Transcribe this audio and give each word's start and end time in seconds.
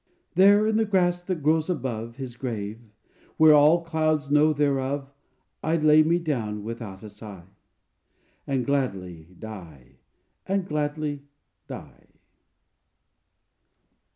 "There 0.33 0.65
in 0.65 0.77
the 0.77 0.85
grass 0.85 1.21
that 1.21 1.43
grows 1.43 1.69
above 1.69 2.15
His 2.15 2.35
grave, 2.35 2.89
where 3.37 3.53
all 3.53 3.83
could 3.83 4.31
know 4.31 4.51
thereof, 4.51 5.11
I'd 5.61 5.83
lay 5.83 6.01
me 6.01 6.17
down 6.17 6.63
without 6.63 7.03
a 7.03 7.09
sigh, 7.11 7.43
And 8.47 8.65
gladly 8.65 9.27
die, 9.37 9.97
and 10.47 10.67
gladly 10.67 11.25
die." 11.67 12.07